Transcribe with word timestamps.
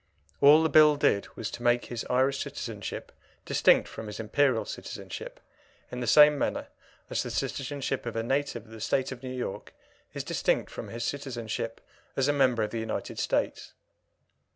All 0.41 0.63
the 0.63 0.69
Bill 0.69 0.95
did 0.95 1.27
was 1.37 1.51
to 1.51 1.61
make 1.61 1.85
his 1.85 2.07
Irish 2.09 2.39
citizenship 2.41 3.11
distinct 3.45 3.87
from 3.87 4.07
his 4.07 4.19
Imperial 4.19 4.65
citizenship, 4.65 5.39
in 5.91 5.99
the 5.99 6.07
same 6.07 6.39
manner 6.39 6.69
as 7.11 7.21
the 7.21 7.29
citizenship 7.29 8.07
of 8.07 8.15
a 8.15 8.23
native 8.23 8.65
of 8.65 8.71
the 8.71 8.81
State 8.81 9.11
of 9.11 9.21
New 9.21 9.29
York 9.29 9.75
is 10.15 10.23
distinct 10.23 10.71
from 10.71 10.87
his 10.87 11.03
citizenship 11.03 11.81
as 12.15 12.27
a 12.27 12.33
member 12.33 12.63
of 12.63 12.71
the 12.71 12.79
United 12.79 13.19
States. 13.19 13.73